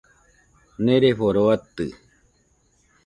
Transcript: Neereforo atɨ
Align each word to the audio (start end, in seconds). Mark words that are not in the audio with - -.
Neereforo 0.83 1.41
atɨ 1.55 1.85